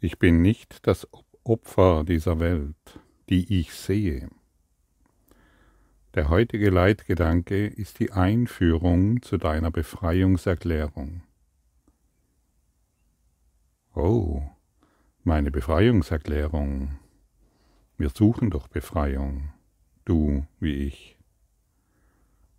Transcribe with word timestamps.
Ich 0.00 0.20
bin 0.20 0.42
nicht 0.42 0.86
das 0.86 1.08
Opfer 1.42 2.04
dieser 2.04 2.38
Welt, 2.38 3.00
die 3.28 3.58
ich 3.60 3.72
sehe. 3.72 4.28
Der 6.14 6.28
heutige 6.28 6.70
Leitgedanke 6.70 7.66
ist 7.66 7.98
die 7.98 8.12
Einführung 8.12 9.22
zu 9.22 9.38
deiner 9.38 9.72
Befreiungserklärung. 9.72 11.24
Oh, 13.92 14.42
meine 15.24 15.50
Befreiungserklärung. 15.50 16.96
Wir 17.96 18.10
suchen 18.10 18.50
doch 18.50 18.68
Befreiung, 18.68 19.52
du 20.04 20.46
wie 20.60 20.74
ich. 20.74 21.18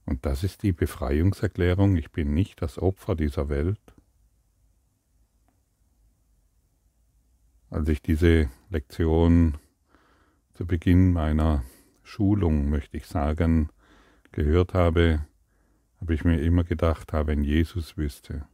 Und 0.06 0.26
das 0.26 0.44
ist 0.44 0.64
die 0.64 0.74
Befreiungserklärung, 0.74 1.96
ich 1.96 2.12
bin 2.12 2.34
nicht 2.34 2.62
das 2.62 2.78
Opfer 2.78 3.16
dieser 3.16 3.48
Welt. 3.48 3.80
Als 7.70 7.88
ich 7.88 8.02
diese 8.02 8.50
Lektion 8.70 9.58
zu 10.54 10.66
Beginn 10.66 11.14
meiner 11.14 11.64
Schulung, 12.04 12.70
möchte 12.70 12.98
ich 12.98 13.06
sagen, 13.06 13.70
gehört 14.32 14.74
habe, 14.74 15.26
habe 16.02 16.14
ich 16.16 16.24
mir 16.24 16.42
immer 16.42 16.64
gedacht, 16.64 17.14
wenn 17.14 17.44
Jesus 17.44 17.96
wüsste, 17.96 18.48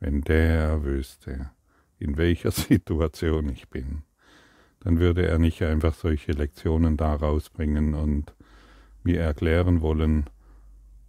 wenn 0.00 0.22
der 0.22 0.82
wüsste, 0.82 1.50
in 1.98 2.16
welcher 2.16 2.50
Situation 2.52 3.48
ich 3.48 3.68
bin, 3.68 4.02
dann 4.80 4.98
würde 4.98 5.26
er 5.26 5.38
nicht 5.38 5.62
einfach 5.62 5.94
solche 5.94 6.32
Lektionen 6.32 6.96
da 6.96 7.14
rausbringen 7.14 7.94
und 7.94 8.34
mir 9.04 9.20
erklären 9.20 9.82
wollen, 9.82 10.28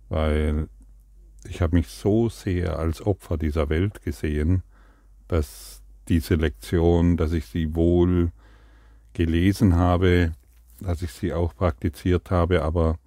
weil 0.10 0.70
ich 1.46 1.62
habe 1.62 1.78
mich 1.78 1.88
so 1.88 2.30
sehr 2.30 2.78
als 2.78 3.02
Opfer 3.02 3.38
dieser 3.38 3.70
Welt 3.70 4.04
gesehen, 4.04 4.62
dass 5.28 5.82
diese 6.10 6.36
Lektion, 6.36 7.18
dass 7.18 7.34
ich 7.34 7.46
sie 7.46 7.76
wohl 7.76 8.32
gelesen 9.14 9.76
habe, 9.76 10.34
dass 10.80 11.02
ich 11.02 11.12
sie 11.12 11.34
auch 11.34 11.56
praktiziert 11.56 12.32
habe, 12.32 12.64
aber 12.64 13.00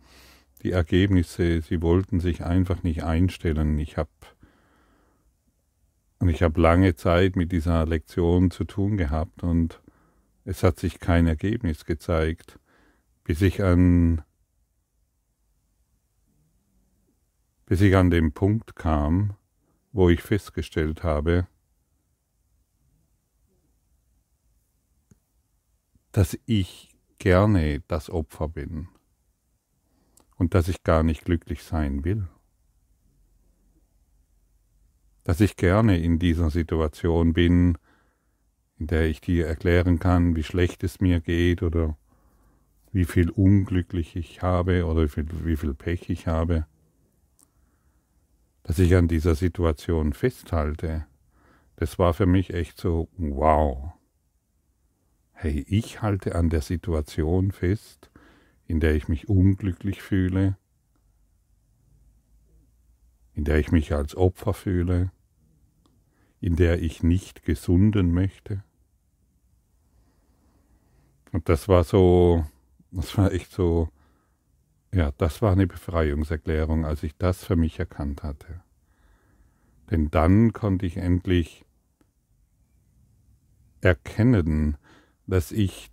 die 0.63 0.73
Ergebnisse, 0.73 1.63
sie 1.63 1.81
wollten 1.81 2.21
sich 2.21 2.45
einfach 2.45 2.83
nicht 2.83 3.03
einstellen. 3.03 3.79
Ich 3.79 3.97
habe 3.97 4.11
und 6.19 6.29
ich 6.29 6.43
habe 6.43 6.61
lange 6.61 6.95
Zeit 6.97 7.35
mit 7.35 7.51
dieser 7.51 7.87
Lektion 7.87 8.51
zu 8.51 8.65
tun 8.65 8.99
gehabt 8.99 9.43
und 9.43 9.81
es 10.45 10.63
hat 10.63 10.79
sich 10.79 11.01
kein 11.01 11.27
Ergebnis 11.27 11.87
gezeigt, 11.87 12.59
bis 13.25 13.41
ich 13.41 13.63
an 13.63 14.23
bis 17.65 17.81
ich 17.81 17.95
an 17.97 18.11
den 18.11 18.33
Punkt 18.33 18.75
kam, 18.75 19.37
wo 19.93 20.11
ich 20.11 20.23
festgestellt 20.23 21.05
habe, 21.05 21.47
dass 26.13 26.39
ich 26.47 26.91
gerne 27.19 27.83
das 27.89 28.11
Opfer 28.11 28.49
bin 28.49 28.89
und 30.37 30.55
dass 30.55 30.69
ich 30.69 30.83
gar 30.83 31.03
nicht 31.03 31.25
glücklich 31.25 31.63
sein 31.63 32.05
will. 32.05 32.29
Dass 35.25 35.41
ich 35.41 35.57
gerne 35.57 35.99
in 35.99 36.19
dieser 36.19 36.51
Situation 36.51 37.33
bin, 37.33 37.79
in 38.79 38.87
der 38.87 39.07
ich 39.07 39.21
dir 39.21 39.47
erklären 39.47 39.99
kann, 39.99 40.35
wie 40.35 40.43
schlecht 40.43 40.83
es 40.83 41.01
mir 41.01 41.21
geht 41.21 41.63
oder 41.63 41.97
wie 42.93 43.05
viel 43.05 43.31
unglücklich 43.31 44.17
ich 44.17 44.43
habe 44.43 44.87
oder 44.87 45.03
wie 45.03 45.57
viel, 45.57 45.75
Pech 45.75 46.09
ich 46.09 46.27
habe 46.27 46.67
dass 48.63 48.79
ich 48.79 48.95
an 48.95 49.09
dieser 49.09 49.35
Situation 49.35 50.13
festhalte, 50.13 51.05
das 51.75 51.99
war 51.99 52.15
für 52.15 52.27
mich 52.27 52.55
echt 52.55 52.79
so, 52.79 53.09
wow. 53.17 53.93
Hey, 55.43 55.65
ich 55.69 56.03
halte 56.03 56.35
an 56.35 56.51
der 56.51 56.61
Situation 56.61 57.51
fest, 57.51 58.11
in 58.67 58.79
der 58.79 58.95
ich 58.95 59.09
mich 59.09 59.31
unglücklich 59.31 60.03
fühle, 60.03 60.59
in 63.33 63.45
der 63.45 63.57
ich 63.57 63.73
mich 63.73 63.95
als 63.95 64.15
Opfer 64.15 64.53
fühle, 64.53 65.13
in 66.43 66.57
der 66.57 66.83
ich 66.83 67.03
nicht 67.03 67.43
gesunden 67.43 68.13
möchte. 68.13 68.63
Und 71.33 71.49
das 71.49 71.69
war 71.69 71.85
so, 71.85 72.45
das 72.91 73.17
war 73.17 73.33
echt 73.33 73.51
so, 73.51 73.89
ja, 74.93 75.11
das 75.17 75.41
war 75.41 75.53
eine 75.53 75.67
Befreiungserklärung, 75.67 76.85
als 76.85 77.03
ich 77.03 77.17
das 77.17 77.45
für 77.45 77.57
mich 77.57 77.79
erkannt 77.79 78.23
hatte. 78.23 78.63
Denn 79.91 80.11
dann 80.11 80.53
konnte 80.53 80.85
ich 80.85 80.99
endlich 80.99 81.65
erkennen, 83.81 84.77
dass 85.31 85.53
ich 85.53 85.91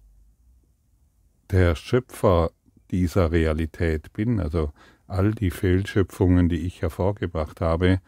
der 1.52 1.76
Schöpfer 1.76 2.52
dieser 2.92 3.32
Realität 3.32 4.12
bin. 4.14 4.40
Also 4.40 4.74
all 5.08 5.32
die 5.32 5.52
Fehlschöpfungen, 5.52 6.50
die 6.50 6.66
ich 6.66 6.82
hervorgebracht 6.82 7.62
habe, 7.62 8.02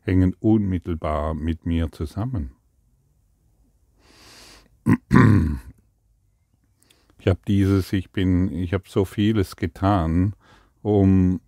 hängen 0.00 0.34
unmittelbar 0.40 1.34
mit 1.34 1.66
mir 1.66 1.92
zusammen. 1.92 2.52
Ich 7.18 7.28
habe 7.28 7.40
dieses, 7.46 7.92
ich 7.92 8.10
bin, 8.10 8.52
ich 8.52 8.74
habe 8.74 8.84
so 8.88 9.04
vieles 9.04 9.54
getan, 9.54 10.34
um, 10.82 11.40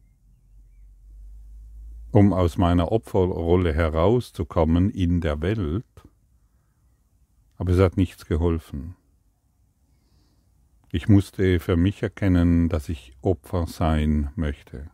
um 2.13 2.33
aus 2.33 2.57
meiner 2.57 2.93
Opferrolle 2.93 3.75
herauszukommen 3.75 4.91
in 4.91 5.21
der 5.21 5.41
Welt, 5.41 5.85
aber 7.57 7.73
es 7.73 7.81
hat 7.81 7.97
nichts 7.97 8.27
geholfen. 8.27 8.95
Ich 10.95 11.09
musste 11.09 11.59
für 11.59 11.77
mich 11.77 12.05
erkennen, 12.05 12.69
dass 12.69 12.89
ich 12.89 13.17
Opfer 13.21 13.67
sein 13.67 14.31
möchte. 14.37 14.93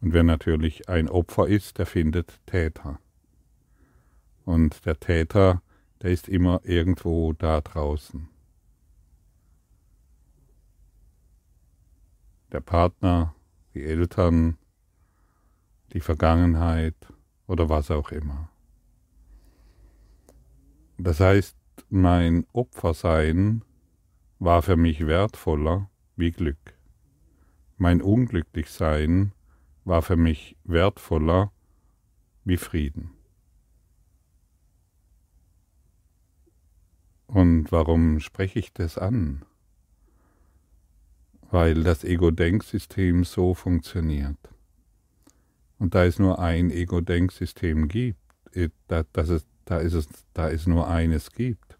Und 0.00 0.12
wer 0.12 0.22
natürlich 0.22 0.88
ein 0.88 1.08
Opfer 1.08 1.48
ist, 1.48 1.78
der 1.78 1.86
findet 1.86 2.38
Täter. 2.46 3.00
Und 4.44 4.86
der 4.86 5.00
Täter, 5.00 5.60
der 6.02 6.12
ist 6.12 6.28
immer 6.28 6.60
irgendwo 6.62 7.32
da 7.32 7.60
draußen. 7.62 8.28
der 12.52 12.60
Partner, 12.60 13.34
die 13.74 13.82
Eltern, 13.82 14.56
die 15.92 16.00
Vergangenheit 16.00 16.94
oder 17.48 17.68
was 17.68 17.90
auch 17.90 18.12
immer. 18.12 18.48
Das 20.98 21.18
heißt, 21.18 21.56
mein 21.88 22.46
Opfersein 22.52 23.64
war 24.44 24.62
für 24.62 24.76
mich 24.76 25.06
wertvoller 25.06 25.90
wie 26.16 26.30
Glück. 26.30 26.78
Mein 27.76 28.02
Unglücklichsein 28.02 29.32
war 29.84 30.02
für 30.02 30.16
mich 30.16 30.56
wertvoller 30.64 31.52
wie 32.44 32.56
Frieden. 32.56 33.10
Und 37.26 37.72
warum 37.72 38.20
spreche 38.20 38.58
ich 38.58 38.72
das 38.72 38.98
an? 38.98 39.44
weil 41.54 41.84
das 41.84 42.02
Ego-Denksystem 42.02 43.22
so 43.22 43.54
funktioniert. 43.54 44.36
Und 45.78 45.94
da 45.94 46.04
es 46.04 46.18
nur 46.18 46.40
ein 46.40 46.72
Ego-Denksystem 46.72 47.86
gibt, 47.86 48.18
äh, 48.52 48.70
da, 48.88 49.04
es, 49.14 49.46
da, 49.64 49.78
ist 49.78 49.92
es, 49.92 50.08
da 50.32 50.50
es 50.50 50.66
nur 50.66 50.88
eines 50.88 51.30
gibt, 51.30 51.73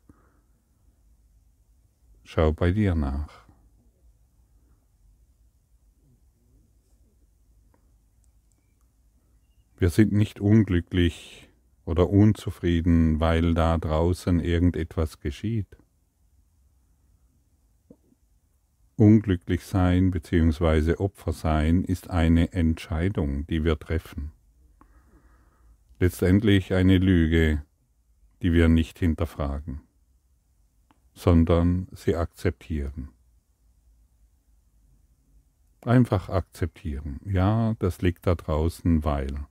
schau 2.25 2.53
bei 2.53 2.73
dir 2.73 2.95
nach. 2.95 3.45
Wir 9.77 9.91
sind 9.91 10.12
nicht 10.12 10.41
unglücklich 10.41 11.51
oder 11.85 12.09
unzufrieden, 12.09 13.21
weil 13.21 13.55
da 13.55 13.77
draußen 13.77 14.41
irgendetwas 14.41 15.21
geschieht. 15.21 15.76
Unglücklich 18.97 19.65
sein 19.65 20.11
bzw. 20.11 20.94
Opfer 20.94 21.32
sein 21.32 21.82
ist 21.85 22.11
eine 22.11 22.53
Entscheidung, 22.53 23.47
die 23.49 23.65
wir 23.65 23.79
treffen. 23.79 24.32
Letztendlich 25.99 26.73
eine 26.73 26.99
Lüge, 26.99 27.62
die 28.41 28.53
wir 28.53 28.69
nicht 28.69 28.99
hinterfragen, 28.99 29.81
sondern 31.14 31.88
sie 31.93 32.16
akzeptieren. 32.16 33.11
Einfach 35.82 36.28
akzeptieren. 36.28 37.20
Ja, 37.25 37.75
das 37.78 38.02
liegt 38.02 38.26
da 38.26 38.34
draußen, 38.34 39.05
weil. 39.05 39.46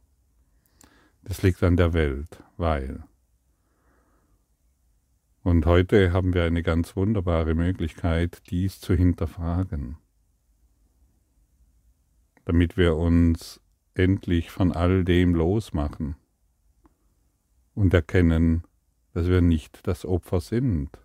Das 1.24 1.42
liegt 1.42 1.64
an 1.64 1.78
der 1.78 1.94
Welt, 1.94 2.44
weil. 2.58 3.04
Und 5.44 5.66
heute 5.66 6.12
haben 6.14 6.34
wir 6.34 6.46
eine 6.46 6.64
ganz 6.64 6.96
wunderbare 6.96 7.54
Möglichkeit, 7.54 8.42
dies 8.50 8.80
zu 8.80 8.94
hinterfragen, 8.96 9.98
damit 12.46 12.78
wir 12.78 12.96
uns 12.96 13.62
endlich 13.94 14.52
von 14.52 14.72
all 14.72 15.04
dem 15.04 15.36
losmachen 15.36 16.16
und 17.76 17.94
erkennen, 17.94 18.64
dass 19.14 19.28
wir 19.28 19.42
nicht 19.42 19.86
das 19.86 20.06
Opfer 20.06 20.40
sind, 20.40 21.03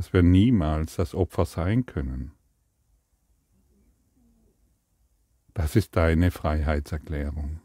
dass 0.00 0.14
wir 0.14 0.22
niemals 0.22 0.96
das 0.96 1.14
Opfer 1.14 1.44
sein 1.44 1.84
können. 1.84 2.32
Das 5.52 5.76
ist 5.76 5.94
deine 5.94 6.30
Freiheitserklärung. 6.30 7.60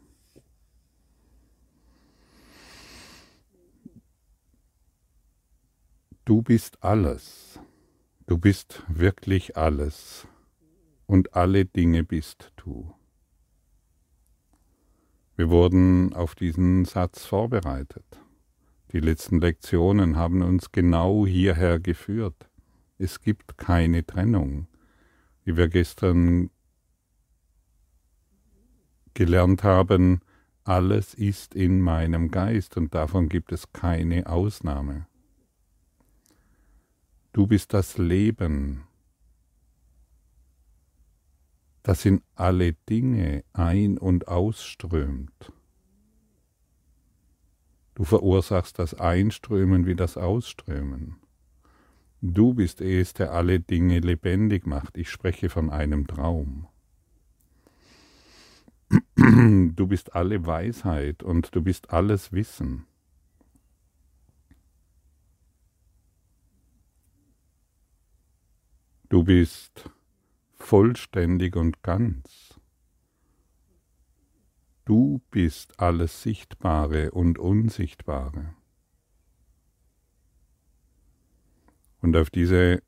Du 6.26 6.42
bist 6.42 6.84
alles. 6.84 7.58
Du 8.26 8.36
bist 8.36 8.82
wirklich 8.86 9.56
alles. 9.56 10.28
Und 11.06 11.32
alle 11.32 11.64
Dinge 11.64 12.04
bist 12.04 12.52
du. 12.56 12.94
Wir 15.36 15.48
wurden 15.48 16.12
auf 16.12 16.34
diesen 16.34 16.84
Satz 16.84 17.24
vorbereitet. 17.24 18.04
Die 18.96 19.00
letzten 19.00 19.42
Lektionen 19.42 20.16
haben 20.16 20.40
uns 20.40 20.72
genau 20.72 21.26
hierher 21.26 21.78
geführt. 21.78 22.48
Es 22.96 23.20
gibt 23.20 23.58
keine 23.58 24.06
Trennung. 24.06 24.68
Wie 25.44 25.58
wir 25.58 25.68
gestern 25.68 26.48
gelernt 29.12 29.62
haben, 29.64 30.20
alles 30.64 31.12
ist 31.12 31.54
in 31.54 31.82
meinem 31.82 32.30
Geist 32.30 32.78
und 32.78 32.94
davon 32.94 33.28
gibt 33.28 33.52
es 33.52 33.70
keine 33.70 34.28
Ausnahme. 34.28 35.06
Du 37.34 37.46
bist 37.46 37.74
das 37.74 37.98
Leben, 37.98 38.84
das 41.82 42.06
in 42.06 42.22
alle 42.34 42.72
Dinge 42.88 43.44
ein- 43.52 43.98
und 43.98 44.26
ausströmt. 44.26 45.52
Du 47.96 48.04
verursachst 48.04 48.78
das 48.78 48.92
Einströmen 48.92 49.86
wie 49.86 49.96
das 49.96 50.18
Ausströmen. 50.18 51.16
Du 52.20 52.52
bist 52.52 52.82
es, 52.82 53.14
der 53.14 53.32
alle 53.32 53.58
Dinge 53.58 54.00
lebendig 54.00 54.66
macht. 54.66 54.98
Ich 54.98 55.08
spreche 55.10 55.48
von 55.48 55.70
einem 55.70 56.06
Traum. 56.06 56.68
Du 59.16 59.86
bist 59.86 60.14
alle 60.14 60.46
Weisheit 60.46 61.22
und 61.22 61.54
du 61.54 61.62
bist 61.62 61.90
alles 61.90 62.32
Wissen. 62.32 62.84
Du 69.08 69.24
bist 69.24 69.88
vollständig 70.54 71.56
und 71.56 71.82
ganz. 71.82 72.55
Du 74.86 75.20
bist 75.32 75.80
alles 75.80 76.22
Sichtbare 76.22 77.10
und 77.10 77.40
Unsichtbare. 77.40 78.54
Und 82.00 82.16
auf 82.16 82.30
diese 82.30 82.84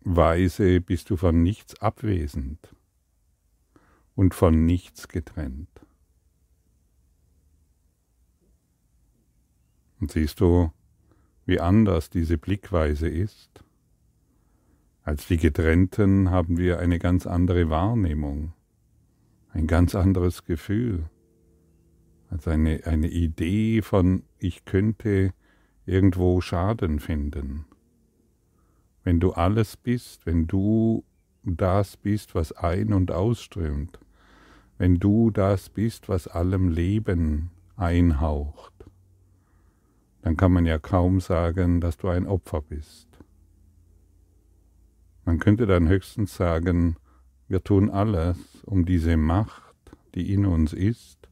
Weise 0.00 0.80
bist 0.80 1.10
du 1.10 1.18
von 1.18 1.42
nichts 1.42 1.78
abwesend 1.82 2.74
und 4.14 4.32
von 4.34 4.64
nichts 4.64 5.08
getrennt. 5.08 5.68
Und 10.00 10.12
siehst 10.12 10.40
du, 10.40 10.72
wie 11.44 11.60
anders 11.60 12.08
diese 12.08 12.38
Blickweise 12.38 13.06
ist? 13.06 13.62
Als 15.02 15.26
die 15.26 15.36
Getrennten 15.36 16.30
haben 16.30 16.56
wir 16.56 16.78
eine 16.78 16.98
ganz 16.98 17.26
andere 17.26 17.68
Wahrnehmung 17.68 18.54
ein 19.52 19.66
ganz 19.66 19.94
anderes 19.94 20.44
Gefühl, 20.44 21.08
als 22.28 22.46
eine, 22.46 22.82
eine 22.84 23.08
Idee 23.08 23.82
von, 23.82 24.22
ich 24.38 24.64
könnte 24.64 25.32
irgendwo 25.86 26.40
Schaden 26.40 27.00
finden. 27.00 27.64
Wenn 29.02 29.18
du 29.18 29.32
alles 29.32 29.76
bist, 29.76 30.26
wenn 30.26 30.46
du 30.46 31.04
das 31.42 31.96
bist, 31.96 32.34
was 32.34 32.52
ein- 32.52 32.92
und 32.92 33.10
ausströmt, 33.10 33.98
wenn 34.78 34.96
du 34.96 35.30
das 35.30 35.68
bist, 35.68 36.08
was 36.08 36.28
allem 36.28 36.68
Leben 36.68 37.50
einhaucht, 37.76 38.72
dann 40.22 40.36
kann 40.36 40.52
man 40.52 40.66
ja 40.66 40.78
kaum 40.78 41.20
sagen, 41.20 41.80
dass 41.80 41.96
du 41.96 42.08
ein 42.08 42.26
Opfer 42.26 42.60
bist. 42.60 43.08
Man 45.24 45.38
könnte 45.38 45.66
dann 45.66 45.88
höchstens 45.88 46.34
sagen, 46.34 46.96
wir 47.48 47.62
tun 47.64 47.90
alles, 47.90 48.59
um 48.70 48.84
diese 48.84 49.16
Macht, 49.16 49.74
die 50.14 50.32
in 50.32 50.46
uns 50.46 50.72
ist, 50.72 51.28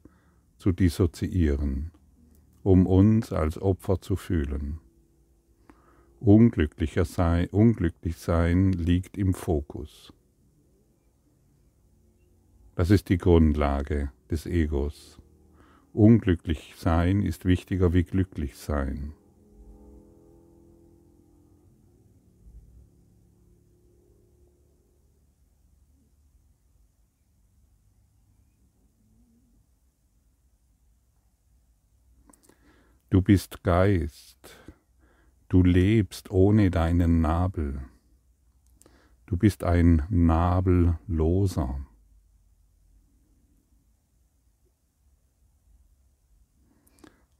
zu 0.58 0.72
dissoziieren, 0.72 1.92
um 2.64 2.84
uns 2.84 3.32
als 3.32 3.62
Opfer 3.62 4.00
zu 4.00 4.16
fühlen. 4.16 4.80
Unglücklicher 6.18 7.04
sei, 7.04 7.48
unglücklich 7.50 8.16
sein 8.16 8.72
liegt 8.72 9.16
im 9.16 9.34
Fokus. 9.34 10.12
Das 12.74 12.90
ist 12.90 13.08
die 13.08 13.18
Grundlage 13.18 14.10
des 14.28 14.44
Egos. 14.44 15.20
Unglücklich 15.92 16.74
sein 16.76 17.22
ist 17.22 17.44
wichtiger 17.44 17.92
wie 17.92 18.02
glücklich 18.02 18.56
sein. 18.56 19.12
Du 33.10 33.22
bist 33.22 33.62
Geist, 33.62 34.58
du 35.48 35.62
lebst 35.62 36.30
ohne 36.30 36.70
deinen 36.70 37.22
Nabel, 37.22 37.80
du 39.24 39.38
bist 39.38 39.64
ein 39.64 40.02
Nabelloser. 40.10 41.80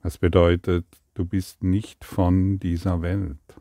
Das 0.03 0.17
bedeutet, 0.17 0.87
du 1.13 1.27
bist 1.27 1.63
nicht 1.63 2.03
von 2.03 2.59
dieser 2.59 3.03
Welt. 3.03 3.61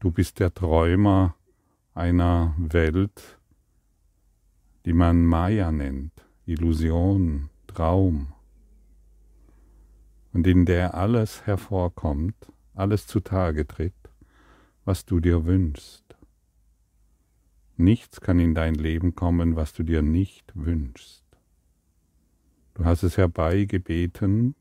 Du 0.00 0.10
bist 0.10 0.40
der 0.40 0.54
Träumer 0.54 1.36
einer 1.92 2.54
Welt, 2.56 3.38
die 4.84 4.92
man 4.92 5.24
Maya 5.24 5.70
nennt, 5.70 6.12
Illusion, 6.44 7.48
Traum, 7.66 8.32
und 10.32 10.46
in 10.46 10.64
der 10.64 10.94
alles 10.94 11.46
hervorkommt, 11.46 12.34
alles 12.74 13.06
zutage 13.06 13.66
tritt, 13.66 13.94
was 14.84 15.04
du 15.04 15.20
dir 15.20 15.44
wünschst. 15.44 16.16
Nichts 17.76 18.20
kann 18.20 18.38
in 18.38 18.54
dein 18.54 18.74
Leben 18.74 19.14
kommen, 19.14 19.56
was 19.56 19.72
du 19.72 19.82
dir 19.82 20.02
nicht 20.02 20.52
wünschst. 20.54 21.24
Du 22.74 22.84
hast 22.84 23.02
es 23.02 23.16
herbeigebeten, 23.16 24.54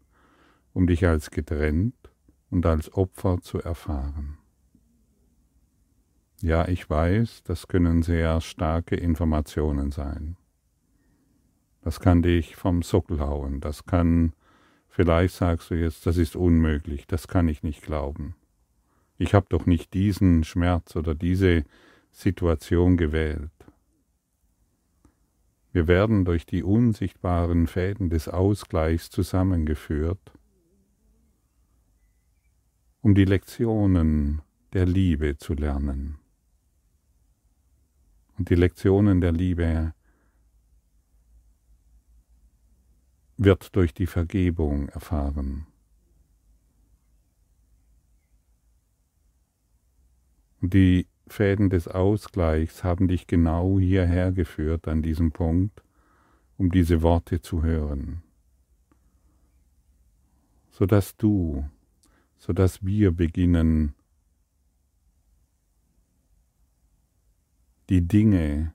um 0.73 0.87
dich 0.87 1.05
als 1.05 1.31
getrennt 1.31 1.95
und 2.49 2.65
als 2.65 2.93
Opfer 2.93 3.41
zu 3.41 3.59
erfahren. 3.59 4.37
Ja, 6.41 6.67
ich 6.67 6.89
weiß, 6.89 7.43
das 7.43 7.67
können 7.67 8.01
sehr 8.01 8.41
starke 8.41 8.95
Informationen 8.95 9.91
sein. 9.91 10.38
Das 11.81 12.00
kann 12.00 12.24
dich 12.24 12.55
vom 12.55 12.81
Sockel 12.81 13.19
hauen, 13.19 13.60
das 13.60 13.86
kann, 13.86 14.33
vielleicht 14.88 15.36
sagst 15.36 15.69
du 15.69 15.75
jetzt, 15.75 16.07
das 16.07 16.17
ist 16.17 16.36
unmöglich, 16.36 17.05
das 17.05 17.27
kann 17.27 17.48
ich 17.48 17.62
nicht 17.62 17.83
glauben. 17.83 18.36
Ich 19.19 19.36
habe 19.36 19.45
doch 19.50 19.67
nicht 19.67 19.93
diesen 19.93 20.43
Schmerz 20.43 20.95
oder 20.95 21.13
diese 21.13 21.63
Situation 22.12 22.98
gewählt. 22.98 23.51
Wir 25.71 25.88
werden 25.88 26.25
durch 26.25 26.48
die 26.48 26.63
unsichtbaren 26.63 27.67
Fäden 27.67 28.10
des 28.10 28.27
Ausgleichs 28.27 29.12
zusammengeführt, 29.12 30.31
um 33.01 33.13
die 33.13 33.25
Lektionen 33.25 34.41
der 34.74 34.88
Liebe 34.88 35.38
zu 35.38 35.53
lernen 35.53 36.20
und 38.41 38.50
die 38.50 38.55
Lektionen 38.55 39.21
der 39.21 39.33
Liebe 39.33 39.93
wird 43.38 43.75
durch 43.75 43.93
die 43.93 44.07
Vergebung 44.07 44.89
erfahren. 44.89 45.67
Und 50.60 50.74
die 50.74 51.05
Fäden 51.27 51.69
des 51.69 51.88
Ausgleichs 51.88 52.83
haben 52.83 53.07
dich 53.07 53.27
genau 53.27 53.77
hierher 53.77 54.31
geführt 54.31 54.88
an 54.88 55.03
diesem 55.03 55.31
Punkt, 55.31 55.83
um 56.57 56.71
diese 56.71 57.03
Worte 57.03 57.41
zu 57.41 57.62
hören, 57.62 58.24
sodass 60.71 61.15
du, 61.15 61.69
sodass 62.39 62.83
wir 62.83 63.12
beginnen, 63.12 63.93
die 67.91 68.07
Dinge 68.07 68.74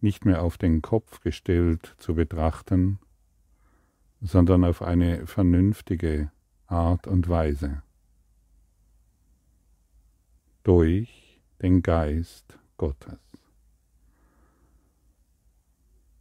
nicht 0.00 0.24
mehr 0.24 0.40
auf 0.40 0.56
den 0.56 0.80
Kopf 0.80 1.18
gestellt 1.18 1.96
zu 1.98 2.14
betrachten, 2.14 3.00
sondern 4.20 4.64
auf 4.64 4.82
eine 4.82 5.26
vernünftige 5.26 6.30
Art 6.68 7.08
und 7.08 7.28
Weise. 7.28 7.82
Durch 10.62 11.42
den 11.60 11.82
Geist 11.82 12.56
Gottes. 12.76 13.18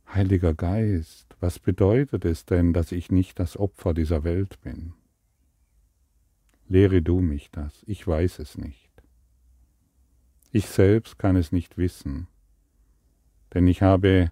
Heiliger 0.08 0.56
Geist, 0.56 1.36
was 1.40 1.60
bedeutet 1.60 2.26
es 2.26 2.48
denn, 2.48 2.74
dass 2.74 2.92
ich 2.92 3.12
nicht 3.12 3.38
das 3.38 3.56
Opfer 3.56 3.94
dieser 3.94 4.24
Welt 4.24 4.60
bin? 4.62 4.94
Lehre 6.68 7.04
du 7.04 7.20
mich 7.20 7.52
das, 7.52 7.84
ich 7.86 8.08
weiß 8.08 8.40
es 8.40 8.58
nicht. 8.58 8.85
Ich 10.56 10.68
selbst 10.68 11.20
kann 11.20 11.36
es 11.36 11.52
nicht 11.52 11.78
wissen, 11.78 12.28
denn 13.54 13.68
ich 13.68 13.82
habe 13.82 14.32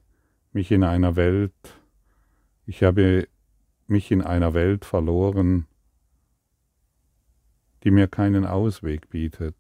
mich 0.54 0.72
in 0.72 0.82
einer 0.82 1.18
Welt, 1.18 1.52
ich 2.66 2.82
habe 2.82 3.28
mich 3.88 4.10
in 4.10 4.22
einer 4.22 4.54
Welt 4.54 4.86
verloren, 4.86 5.68
die 7.84 7.92
mir 7.92 8.08
keinen 8.08 8.46
Ausweg 8.46 9.10
bietet, 9.10 9.58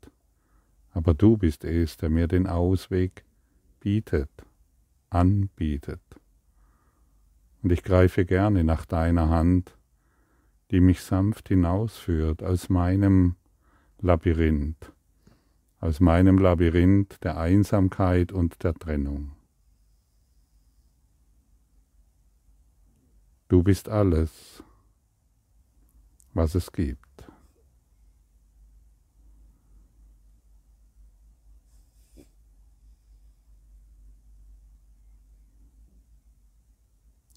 aber 0.91 1.13
du 1.13 1.35
bist 1.35 1.65
es, 1.65 1.97
der 1.97 2.09
mir 2.09 2.29
den 2.29 2.47
Ausweg 2.47 3.25
bietet, 3.81 4.31
anbietet. 5.09 5.99
Und 7.61 7.73
ich 7.73 7.83
greife 7.83 8.23
gerne 8.23 8.63
nach 8.63 8.85
deiner 8.85 9.27
Hand, 9.27 9.77
die 10.71 10.79
mich 10.79 11.01
sanft 11.01 11.49
hinausführt 11.49 12.41
aus 12.41 12.69
meinem 12.69 13.35
Labyrinth, 13.99 14.93
aus 15.83 15.99
meinem 15.99 16.37
Labyrinth 16.37 17.21
der 17.25 17.35
Einsamkeit 17.35 18.31
und 18.31 18.63
der 18.63 18.73
Trennung. 18.73 19.35
Du 23.49 23.63
bist 23.63 23.89
alles, 23.89 24.63
was 26.33 26.55
es 26.55 26.71
gibt. 26.71 27.27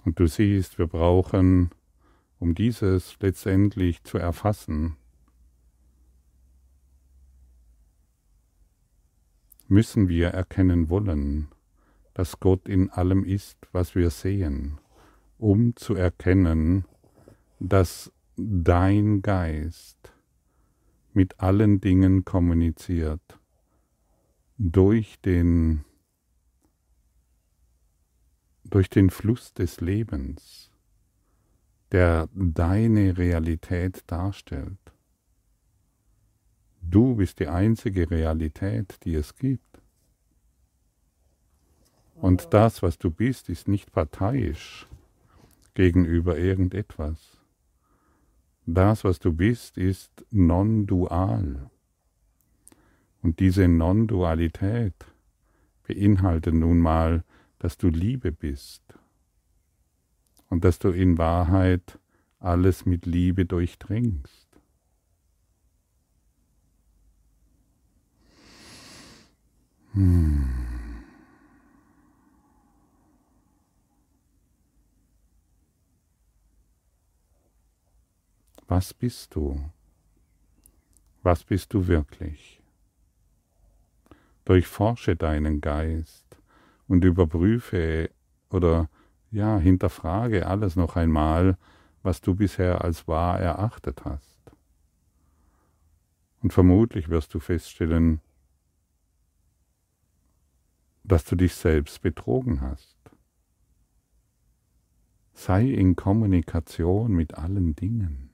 Und 0.04 0.20
du 0.20 0.28
siehst, 0.28 0.78
wir 0.78 0.86
brauchen, 0.86 1.70
um 2.38 2.54
dieses 2.54 3.18
letztendlich 3.18 4.04
zu 4.04 4.18
erfassen, 4.18 4.96
müssen 9.68 10.08
wir 10.08 10.28
erkennen 10.28 10.88
wollen, 10.88 11.48
dass 12.14 12.40
Gott 12.40 12.68
in 12.68 12.90
allem 12.90 13.24
ist, 13.24 13.58
was 13.72 13.94
wir 13.94 14.10
sehen 14.10 14.78
um 15.38 15.76
zu 15.76 15.94
erkennen, 15.94 16.84
dass 17.58 18.12
dein 18.36 19.22
Geist 19.22 20.12
mit 21.12 21.40
allen 21.40 21.80
Dingen 21.80 22.24
kommuniziert 22.24 23.38
durch 24.58 25.20
den, 25.20 25.84
durch 28.64 28.90
den 28.90 29.10
Fluss 29.10 29.52
des 29.54 29.80
Lebens, 29.80 30.70
der 31.92 32.28
deine 32.34 33.16
Realität 33.16 34.04
darstellt. 34.06 34.78
Du 36.88 37.16
bist 37.16 37.40
die 37.40 37.48
einzige 37.48 38.10
Realität, 38.10 39.04
die 39.04 39.14
es 39.14 39.34
gibt. 39.34 39.82
Und 42.14 42.54
das, 42.54 42.82
was 42.82 42.96
du 42.96 43.10
bist, 43.10 43.48
ist 43.48 43.68
nicht 43.68 43.92
parteiisch 43.92 44.86
gegenüber 45.74 46.38
irgendetwas. 46.38 47.40
Das, 48.66 49.04
was 49.04 49.18
du 49.18 49.32
bist, 49.32 49.76
ist 49.76 50.24
non-dual. 50.30 51.70
Und 53.22 53.40
diese 53.40 53.66
Non-Dualität 53.66 54.94
beinhaltet 55.86 56.54
nun 56.54 56.78
mal, 56.78 57.24
dass 57.58 57.76
du 57.76 57.88
Liebe 57.88 58.30
bist 58.30 58.82
und 60.48 60.64
dass 60.64 60.78
du 60.78 60.90
in 60.90 61.18
Wahrheit 61.18 61.98
alles 62.38 62.86
mit 62.86 63.04
Liebe 63.04 63.44
durchdringst. 63.44 64.45
Hmm. 69.96 70.44
Was 78.68 78.92
bist 78.92 79.34
du? 79.34 79.58
Was 81.22 81.44
bist 81.44 81.72
du 81.72 81.86
wirklich? 81.86 82.60
Durchforsche 84.44 85.16
deinen 85.16 85.62
Geist 85.62 86.26
und 86.88 87.02
überprüfe 87.02 88.10
oder 88.50 88.90
ja, 89.30 89.56
hinterfrage 89.56 90.46
alles 90.46 90.76
noch 90.76 90.96
einmal, 90.96 91.56
was 92.02 92.20
du 92.20 92.34
bisher 92.34 92.84
als 92.84 93.08
wahr 93.08 93.40
erachtet 93.40 94.04
hast. 94.04 94.36
Und 96.42 96.52
vermutlich 96.52 97.08
wirst 97.08 97.32
du 97.32 97.40
feststellen, 97.40 98.20
dass 101.06 101.24
du 101.24 101.36
dich 101.36 101.54
selbst 101.54 102.02
betrogen 102.02 102.60
hast. 102.60 102.96
Sei 105.32 105.70
in 105.70 105.94
Kommunikation 105.94 107.12
mit 107.12 107.34
allen 107.34 107.76
Dingen. 107.76 108.30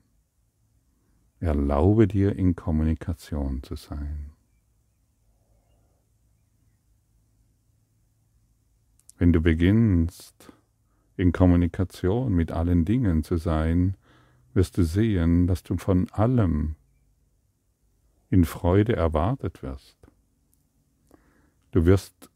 Erlaube 1.39 2.07
dir 2.07 2.35
in 2.35 2.55
Kommunikation 2.55 3.61
zu 3.61 3.75
sein. 3.75 4.31
Wenn 9.17 9.33
du 9.33 9.41
beginnst, 9.41 10.51
in 11.15 11.31
Kommunikation 11.31 12.33
mit 12.33 12.51
allen 12.51 12.85
Dingen 12.85 13.23
zu 13.23 13.37
sein, 13.37 13.95
wirst 14.53 14.77
du 14.77 14.83
sehen, 14.83 15.45
dass 15.47 15.63
du 15.63 15.77
von 15.77 16.09
allem 16.11 16.75
in 18.29 18.45
Freude 18.45 18.95
erwartet 18.95 19.61
wirst. 19.61 19.97
Du 21.71 21.85
wirst 21.85 22.31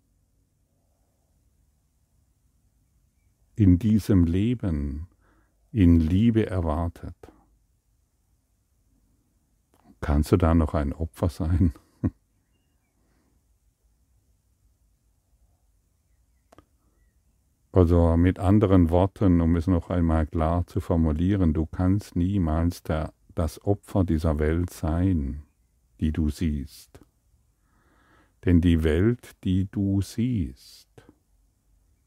in 3.57 3.79
diesem 3.79 4.23
Leben 4.23 5.07
in 5.71 5.99
Liebe 5.99 6.45
erwartet. 6.45 7.15
Kannst 9.99 10.31
du 10.31 10.37
da 10.37 10.53
noch 10.53 10.73
ein 10.75 10.93
Opfer 10.93 11.29
sein? 11.29 11.73
Also 17.73 18.17
mit 18.17 18.39
anderen 18.39 18.89
Worten, 18.89 19.39
um 19.39 19.55
es 19.55 19.67
noch 19.67 19.91
einmal 19.91 20.25
klar 20.25 20.65
zu 20.65 20.79
formulieren, 20.79 21.53
du 21.53 21.67
kannst 21.67 22.15
niemals 22.15 22.81
der, 22.81 23.13
das 23.35 23.63
Opfer 23.63 24.03
dieser 24.03 24.39
Welt 24.39 24.71
sein, 24.71 25.43
die 25.99 26.11
du 26.11 26.31
siehst. 26.31 26.99
Denn 28.45 28.61
die 28.61 28.83
Welt, 28.83 29.35
die 29.43 29.69
du 29.69 30.01
siehst, 30.01 30.87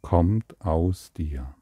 kommt 0.02 0.60
aus 0.60 1.12
dir, 1.12 1.54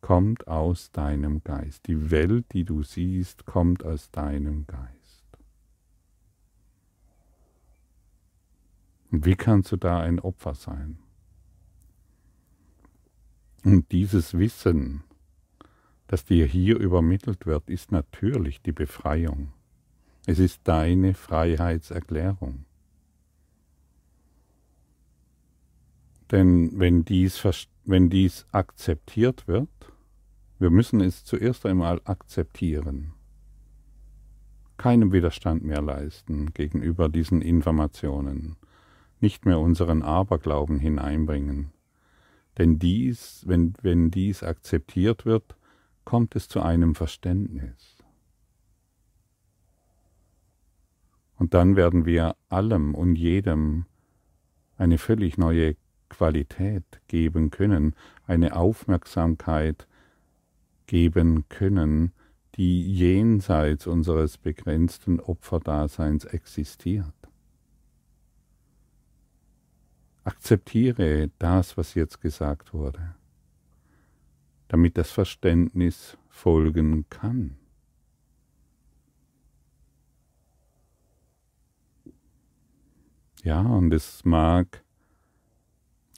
kommt 0.00 0.46
aus 0.48 0.92
deinem 0.92 1.42
Geist. 1.42 1.86
Die 1.86 2.10
Welt, 2.10 2.46
die 2.52 2.64
du 2.64 2.82
siehst, 2.82 3.46
kommt 3.46 3.84
aus 3.84 4.10
deinem 4.10 4.66
Geist. 4.66 4.96
Und 9.10 9.24
wie 9.24 9.36
kannst 9.36 9.72
du 9.72 9.76
da 9.76 10.00
ein 10.00 10.20
Opfer 10.20 10.54
sein? 10.54 10.98
Und 13.64 13.90
dieses 13.90 14.38
Wissen, 14.38 15.02
das 16.06 16.24
dir 16.24 16.46
hier 16.46 16.78
übermittelt 16.78 17.46
wird, 17.46 17.68
ist 17.68 17.90
natürlich 17.90 18.62
die 18.62 18.72
Befreiung. 18.72 19.52
Es 20.26 20.38
ist 20.38 20.60
deine 20.64 21.14
Freiheitserklärung. 21.14 22.64
Denn 26.30 26.72
wenn 26.78 27.04
dies, 27.04 27.42
wenn 27.84 28.10
dies 28.10 28.46
akzeptiert 28.52 29.46
wird, 29.46 29.68
wir 30.58 30.70
müssen 30.70 31.00
es 31.00 31.24
zuerst 31.24 31.66
einmal 31.66 32.00
akzeptieren, 32.04 33.12
keinen 34.76 35.12
Widerstand 35.12 35.64
mehr 35.64 35.82
leisten 35.82 36.52
gegenüber 36.52 37.08
diesen 37.08 37.42
Informationen, 37.42 38.56
nicht 39.20 39.46
mehr 39.46 39.60
unseren 39.60 40.02
Aberglauben 40.02 40.78
hineinbringen. 40.78 41.72
Denn 42.58 42.78
dies, 42.78 43.44
wenn, 43.46 43.74
wenn 43.82 44.10
dies 44.10 44.42
akzeptiert 44.42 45.26
wird, 45.26 45.56
kommt 46.04 46.36
es 46.36 46.48
zu 46.48 46.60
einem 46.60 46.94
Verständnis. 46.94 47.96
Und 51.36 51.52
dann 51.52 51.76
werden 51.76 52.06
wir 52.06 52.36
allem 52.48 52.94
und 52.94 53.16
jedem 53.16 53.84
eine 54.78 54.98
völlig 54.98 55.36
neue 55.36 55.76
Qualität 56.08 56.84
geben 57.08 57.50
können, 57.50 57.94
eine 58.26 58.56
Aufmerksamkeit 58.56 59.86
geben 60.86 61.48
können, 61.48 62.12
die 62.54 62.90
jenseits 62.90 63.86
unseres 63.86 64.38
begrenzten 64.38 65.20
Opferdaseins 65.20 66.24
existiert. 66.24 67.12
Akzeptiere 70.24 71.30
das, 71.38 71.76
was 71.76 71.94
jetzt 71.94 72.20
gesagt 72.20 72.72
wurde, 72.72 73.14
damit 74.68 74.98
das 74.98 75.10
Verständnis 75.10 76.16
folgen 76.28 77.08
kann. 77.10 77.56
Ja, 83.44 83.60
und 83.60 83.94
es 83.94 84.24
mag 84.24 84.82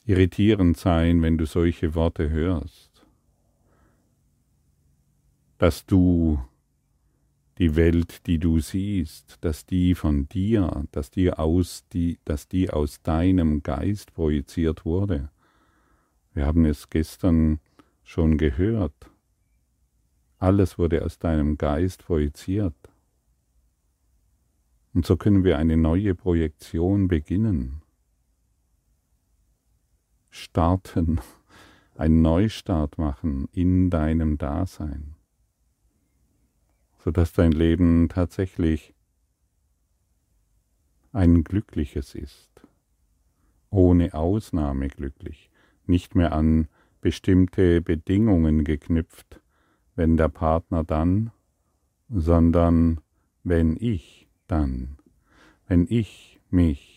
irritierend 0.09 0.75
sein, 0.75 1.21
wenn 1.21 1.37
du 1.37 1.45
solche 1.45 1.93
Worte 1.93 2.31
hörst, 2.31 3.05
dass 5.59 5.85
du 5.85 6.39
die 7.59 7.75
Welt, 7.75 8.25
die 8.25 8.39
du 8.39 8.59
siehst, 8.59 9.37
dass 9.41 9.67
die 9.67 9.93
von 9.93 10.27
dir, 10.27 10.83
dass 10.91 11.11
die 11.11 11.31
aus, 11.31 11.85
die, 11.93 12.17
dass 12.25 12.47
die 12.47 12.71
aus 12.71 13.03
deinem 13.03 13.61
Geist 13.61 14.13
projiziert 14.15 14.83
wurde. 14.83 15.29
Wir 16.33 16.47
haben 16.47 16.65
es 16.65 16.89
gestern 16.89 17.59
schon 18.03 18.39
gehört. 18.39 19.11
Alles 20.39 20.79
wurde 20.79 21.05
aus 21.05 21.19
deinem 21.19 21.57
Geist 21.57 22.05
projiziert. 22.05 22.73
Und 24.95 25.05
so 25.05 25.17
können 25.17 25.43
wir 25.43 25.59
eine 25.59 25.77
neue 25.77 26.15
Projektion 26.15 27.07
beginnen. 27.07 27.83
Starten, 30.29 31.19
einen 31.95 32.21
Neustart 32.21 32.97
machen 32.97 33.47
in 33.51 33.89
deinem 33.89 34.37
Dasein 34.37 35.15
sodass 36.99 37.33
dein 37.33 37.51
Leben 37.51 38.09
tatsächlich 38.09 38.93
ein 41.11 41.43
glückliches 41.43 42.13
ist, 42.13 42.51
ohne 43.69 44.13
Ausnahme 44.13 44.89
glücklich, 44.89 45.49
nicht 45.85 46.13
mehr 46.13 46.33
an 46.33 46.67
bestimmte 47.01 47.81
Bedingungen 47.81 48.63
geknüpft, 48.63 49.41
wenn 49.95 50.17
der 50.17 50.29
Partner 50.29 50.83
dann, 50.83 51.31
sondern 52.09 53.01
wenn 53.43 53.77
ich 53.79 54.27
dann, 54.47 54.97
wenn 55.67 55.87
ich 55.89 56.39
mich 56.49 56.88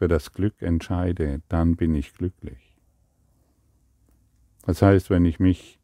für 0.00 0.08
das 0.08 0.32
Glück 0.32 0.62
entscheide, 0.62 1.42
dann 1.48 1.76
bin 1.76 1.94
ich 1.94 2.14
glücklich. 2.14 2.74
Das 4.64 4.80
heißt, 4.80 5.10
wenn 5.10 5.26
ich 5.26 5.38
mich, 5.38 5.78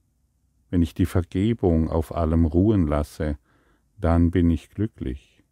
wenn 0.70 0.80
ich 0.80 0.94
die 0.94 1.04
Vergebung 1.04 1.90
auf 1.90 2.16
allem 2.16 2.46
ruhen 2.46 2.86
lasse, 2.86 3.36
dann 3.98 4.30
bin 4.30 4.48
ich 4.48 4.70
glücklich. 4.70 5.44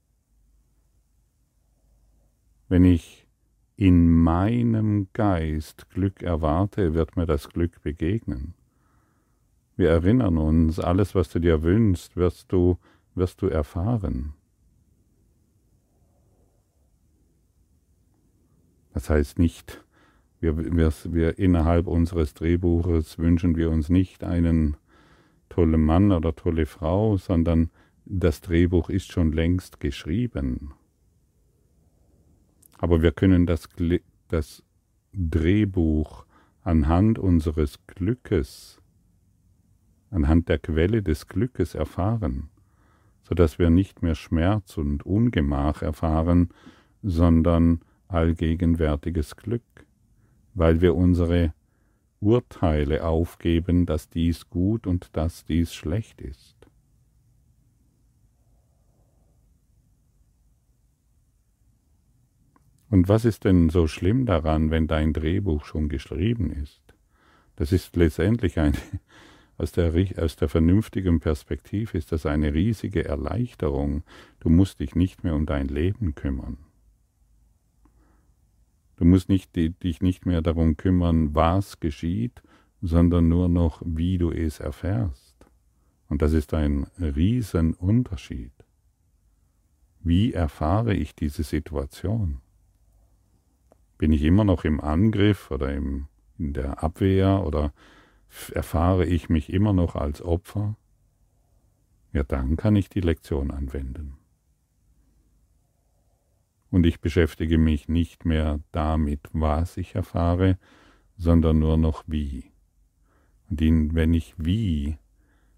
Wenn 2.71 2.87
ich 2.87 3.29
in 3.77 4.09
meinem 4.09 5.09
Geist 5.13 5.91
Glück 5.91 6.23
erwarte, 6.23 6.95
wird 6.95 7.19
mir 7.19 7.27
das 7.27 7.51
Glück 7.51 7.83
begegnen. 7.83 8.55
Wir 9.77 9.91
erinnern 9.91 10.39
uns, 10.39 10.81
alles, 10.81 11.15
was 11.15 11.29
du 11.29 11.39
dir 11.39 11.63
wünschst, 11.63 12.17
wirst 12.17 12.51
du, 12.51 12.79
wirst 13.15 13.43
du 13.43 13.49
erfahren. 13.49 14.33
Das 18.95 19.11
heißt 19.11 19.39
nicht, 19.39 19.85
wir, 20.41 20.57
wir, 20.57 20.93
wir 21.05 21.39
innerhalb 21.39 21.89
unseres 21.89 22.33
Drehbuches 22.33 23.19
wünschen 23.19 23.57
wir 23.57 23.71
uns 23.71 23.89
nicht 23.89 24.23
einen 24.25 24.77
tollen 25.49 25.85
Mann 25.85 26.13
oder 26.13 26.35
tolle 26.35 26.65
Frau, 26.65 27.17
sondern 27.17 27.71
das 28.05 28.41
Drehbuch 28.41 28.91
ist 28.91 29.11
schon 29.11 29.33
längst 29.33 29.81
geschrieben. 29.81 30.75
Aber 32.79 33.03
wir 33.03 33.13
können 33.13 33.47
das, 33.47 33.69
das 34.29 34.63
Drehbuch 35.13 36.25
anhand 36.63 37.19
unseres 37.19 37.79
Glückes, 37.87 38.81
anhand 40.11 40.49
der 40.49 40.59
Quelle 40.59 41.03
des 41.03 41.27
Glückes 41.27 41.75
erfahren, 41.75 42.51
so 43.23 43.35
dass 43.35 43.59
wir 43.59 43.71
nicht 43.71 44.03
mehr 44.03 44.15
Schmerz 44.15 44.77
und 44.77 45.05
Ungemach 45.05 45.83
erfahren, 45.83 46.51
sondern 47.03 47.81
allgegenwärtiges 48.09 49.37
Glück, 49.37 49.87
weil 50.55 50.81
wir 50.81 50.95
unsere 50.95 51.53
Urteile 52.21 53.05
aufgeben, 53.05 53.87
dass 53.87 54.09
dies 54.09 54.49
gut 54.49 54.87
und 54.87 55.17
dass 55.17 55.45
dies 55.45 55.75
schlecht 55.75 56.21
ist. 56.21 56.57
Und 62.91 63.09
was 63.09 63.25
ist 63.25 63.45
denn 63.45 63.71
so 63.71 63.89
schlimm 63.89 64.25
daran, 64.25 64.71
wenn 64.71 64.87
dein 64.87 65.13
Drehbuch 65.13 65.65
schon 65.65 65.89
geschrieben 65.89 66.53
ist? 66.53 66.81
Das 67.57 67.73
ist 67.73 67.97
letztendlich 67.97 68.59
eine, 68.59 68.77
aus 69.59 69.73
der, 69.73 69.93
aus 70.17 70.37
der 70.37 70.49
vernünftigen 70.49 71.21
Perspektive 71.21 71.99
ist 71.99 72.13
das 72.13 72.25
eine 72.25 72.55
riesige 72.55 73.05
Erleichterung. 73.05 74.05
Du 74.41 74.49
musst 74.49 74.81
dich 74.81 74.95
nicht 74.95 75.25
mehr 75.25 75.35
um 75.35 75.45
dein 75.45 75.69
Leben 75.69 76.15
kümmern. 76.15 76.59
Du 78.97 79.05
musst 79.05 79.29
nicht, 79.29 79.57
dich 79.57 80.03
nicht 80.03 80.27
mehr 80.27 80.41
darum 80.41 80.77
kümmern, 80.77 81.35
was 81.35 81.81
geschieht, 81.81 82.43
sondern 82.81 83.29
nur 83.29 83.49
noch, 83.49 83.83
wie 83.85 84.19
du 84.19 84.31
es 84.31 84.61
erfährst. 84.61 85.35
Und 86.09 86.23
das 86.23 86.33
ist 86.33 86.55
ein 86.55 86.87
Riesenunterschied. 86.99 88.53
Wie 90.01 90.33
erfahre 90.33 90.95
ich 90.95 91.15
diese 91.15 91.43
Situation? 91.43 92.41
Bin 93.97 94.13
ich 94.13 94.23
immer 94.23 94.45
noch 94.45 94.65
im 94.65 94.81
Angriff 94.81 95.51
oder 95.51 95.73
im, 95.73 96.09
in 96.39 96.53
der 96.53 96.83
Abwehr 96.83 97.45
oder 97.47 97.73
erfahre 98.53 99.07
ich 99.07 99.29
mich 99.29 99.53
immer 99.53 99.73
noch 99.73 99.97
als 99.97 100.21
Opfer? 100.21 100.77
Ja, 102.13 102.23
dann 102.23 102.57
kann 102.57 102.77
ich 102.77 102.89
die 102.89 103.01
Lektion 103.01 103.51
anwenden. 103.51 104.19
Und 106.75 106.87
ich 106.87 107.01
beschäftige 107.01 107.57
mich 107.57 107.87
nicht 107.87 108.25
mehr 108.25 108.59
damit, 108.73 109.21
was 109.33 109.77
ich 109.77 109.95
erfahre, 109.95 110.59
sondern 111.17 111.61
nur 111.61 111.77
noch 111.77 112.03
wie. 112.09 112.51
Und 113.49 113.63
in, 113.63 113.95
wenn 113.95 114.13
ich 114.13 114.35
wie, 114.39 114.99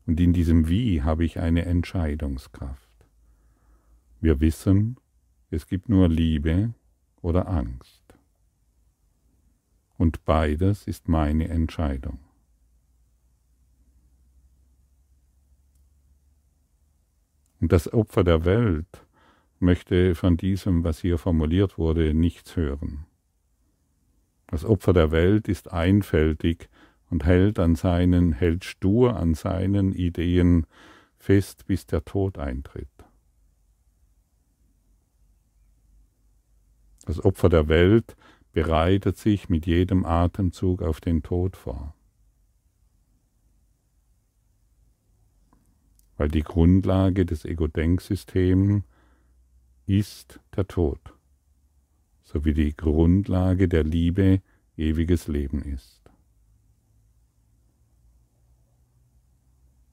und 0.05 0.21
in 0.21 0.35
diesem 0.35 0.69
Wie 0.69 1.01
habe 1.01 1.25
ich 1.25 1.39
eine 1.39 1.65
Entscheidungskraft. 1.65 2.91
Wir 4.21 4.41
wissen, 4.41 4.99
es 5.49 5.67
gibt 5.67 5.89
nur 5.89 6.11
Liebe 6.11 6.75
oder 7.23 7.49
Angst 7.49 8.05
und 9.97 10.23
beides 10.27 10.87
ist 10.87 11.09
meine 11.09 11.49
Entscheidung. 11.49 12.19
Und 17.63 17.73
das 17.73 17.91
Opfer 17.91 18.23
der 18.23 18.45
Welt 18.45 19.06
möchte 19.67 20.15
von 20.15 20.39
diesem, 20.39 20.85
was 20.85 21.01
hier 21.01 21.19
formuliert 21.19 21.77
wurde, 21.77 22.15
nichts 22.15 22.57
hören. 22.57 23.05
Das 24.47 24.65
Opfer 24.65 24.95
der 24.95 25.11
Welt 25.11 25.49
ist 25.49 25.73
einfältig 25.73 26.71
und 27.11 27.25
hält 27.25 27.59
an 27.59 27.75
seinen, 27.75 28.33
hält 28.33 28.65
stur 28.65 29.17
an 29.17 29.35
seinen 29.35 29.93
Ideen 29.93 30.67
fest, 31.19 31.67
bis 31.67 31.87
der 31.87 32.05
Tod 32.05 32.39
eintritt. 32.39 32.89
Das 37.05 37.25
Opfer 37.25 37.49
der 37.49 37.69
Welt 37.69 38.17
bereitet 38.53 39.19
sich 39.19 39.49
mit 39.49 39.67
jedem 39.67 40.05
Atemzug 40.05 40.81
auf 40.81 41.01
den 41.01 41.23
Tod 41.23 41.57
vor. 41.57 41.95
Weil 46.17 46.29
die 46.29 46.43
Grundlage 46.43 47.27
des 47.27 47.45
Ego-Denksystems 47.45 48.85
ist 49.87 50.41
der 50.57 50.67
Tod, 50.67 51.01
so 52.23 52.45
wie 52.45 52.55
die 52.55 52.77
Grundlage 52.77 53.69
der 53.69 53.85
Liebe 53.85 54.43
ewiges 54.77 55.29
Leben 55.29 55.63
ist. 55.63 56.03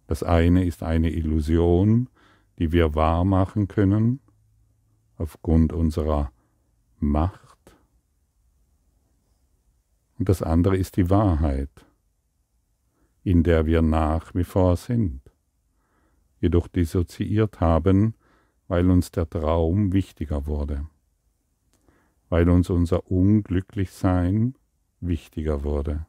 Das 0.07 0.23
eine 0.23 0.65
ist 0.65 0.83
eine 0.83 1.11
Illusion, 1.11 2.09
die 2.59 2.71
wir 2.71 2.95
wahr 2.95 3.23
machen 3.23 3.67
können 3.67 4.19
aufgrund 5.17 5.73
unserer 5.73 6.31
Macht 6.99 7.53
und 10.23 10.29
das 10.29 10.41
andere 10.41 10.77
ist 10.77 10.95
die 10.95 11.09
Wahrheit, 11.09 11.85
in 13.23 13.43
der 13.43 13.65
wir 13.65 13.81
nach 13.81 14.33
wie 14.35 14.45
vor 14.45 14.77
sind, 14.77 15.21
jedoch 16.39 16.69
dissoziiert 16.69 17.59
haben, 17.59 18.15
weil 18.73 18.89
uns 18.89 19.11
der 19.11 19.29
Traum 19.29 19.93
wichtiger 19.93 20.47
wurde, 20.47 20.87
weil 22.29 22.49
uns 22.49 22.71
unser 22.71 23.05
Unglücklichsein 23.11 24.55
wichtiger 24.99 25.63
wurde. 25.63 26.07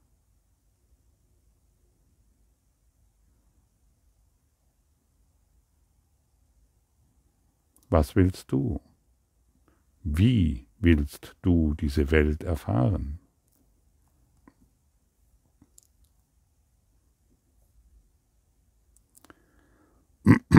Was 7.91 8.17
willst 8.17 8.51
du? 8.51 8.81
Wie 10.03 10.67
willst 10.79 11.37
du 11.43 11.75
diese 11.75 12.11
Welt 12.11 12.45
erfahren? 12.45 13.21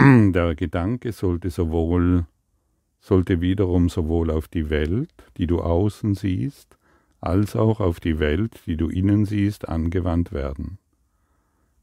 Der 0.32 0.54
Gedanke 0.54 1.12
sollte 1.12 1.50
sowohl 1.50 2.26
sollte 3.00 3.40
wiederum 3.40 3.88
sowohl 3.88 4.30
auf 4.30 4.48
die 4.48 4.68
Welt, 4.68 5.12
die 5.36 5.46
du 5.46 5.60
außen 5.60 6.14
siehst, 6.14 6.76
als 7.20 7.54
auch 7.54 7.80
auf 7.80 8.00
die 8.00 8.18
Welt, 8.18 8.62
die 8.66 8.76
du 8.76 8.88
innen 8.88 9.24
siehst, 9.24 9.68
angewandt 9.68 10.32
werden. 10.32 10.78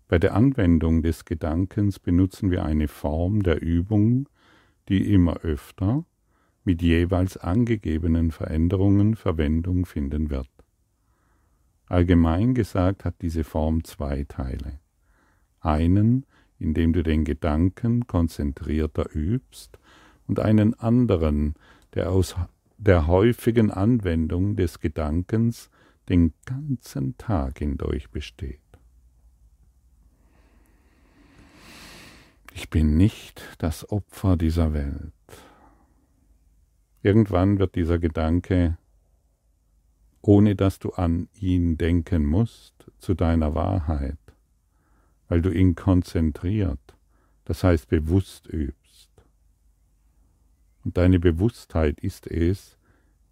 Bei 0.08 0.20
der 0.20 0.36
Anwendung 0.36 1.02
des 1.02 1.24
Gedankens 1.26 2.00
benutzen 2.00 2.52
wir 2.52 2.66
eine 2.66 2.88
Form 2.88 3.42
der 3.42 3.62
Übung, 3.62 4.28
die 4.90 5.14
immer 5.14 5.38
öfter 5.38 6.06
mit 6.66 6.82
jeweils 6.82 7.38
angegebenen 7.38 8.32
Veränderungen 8.32 9.16
Verwendung 9.16 9.86
finden 9.86 10.30
wird. 10.30 10.50
Allgemein 11.88 12.54
gesagt 12.54 13.06
hat 13.06 13.16
diese 13.22 13.44
Form 13.44 13.84
zwei 13.84 14.24
Teile. 14.26 14.80
Einen, 15.62 16.26
in 16.64 16.74
dem 16.74 16.94
du 16.94 17.04
den 17.04 17.26
Gedanken 17.26 18.08
konzentrierter 18.08 19.14
übst, 19.14 19.78
und 20.26 20.40
einen 20.40 20.74
anderen, 20.80 21.56
der 21.94 22.10
aus 22.10 22.36
der 22.78 23.08
häufigen 23.08 23.70
Anwendung 23.70 24.56
des 24.56 24.80
Gedankens 24.80 25.70
den 26.08 26.34
ganzen 26.46 27.18
Tag 27.18 27.60
hindurch 27.60 28.10
besteht. 28.10 28.60
Ich 32.54 32.70
bin 32.70 32.96
nicht 32.96 33.42
das 33.58 33.90
Opfer 33.90 34.38
dieser 34.38 34.74
Welt. 34.74 35.12
Irgendwann 37.02 37.60
wird 37.60 37.76
dieser 37.76 38.00
Gedanke, 38.00 38.78
ohne 40.22 40.56
dass 40.56 40.80
du 40.80 40.92
an 40.92 41.28
ihn 41.34 41.78
denken 41.78 42.26
musst, 42.26 42.90
zu 43.00 43.14
deiner 43.14 43.56
Wahrheit, 43.56 44.18
weil 45.28 45.42
du 45.42 45.50
ihn 45.50 45.76
konzentriert, 45.76 46.80
das 47.46 47.64
heißt 47.64 47.88
bewusst 47.88 48.48
übst. 48.48 49.10
Und 50.84 50.98
deine 50.98 51.20
Bewusstheit 51.20 52.00
ist 52.00 52.28
es, 52.28 52.78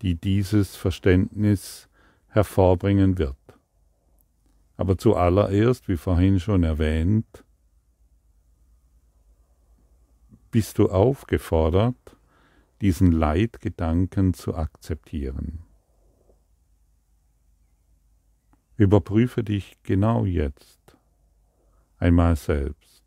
die 0.01 0.15
dieses 0.15 0.75
Verständnis 0.75 1.89
hervorbringen 2.27 3.17
wird. 3.17 3.35
Aber 4.77 4.97
zuallererst, 4.97 5.87
wie 5.87 5.97
vorhin 5.97 6.39
schon 6.39 6.63
erwähnt, 6.63 7.43
bist 10.49 10.79
du 10.79 10.89
aufgefordert, 10.89 12.17
diesen 12.81 13.11
Leitgedanken 13.11 14.33
zu 14.33 14.55
akzeptieren. 14.55 15.59
Überprüfe 18.75 19.43
dich 19.43 19.77
genau 19.83 20.25
jetzt 20.25 20.80
einmal 22.01 22.35
selbst. 22.35 23.03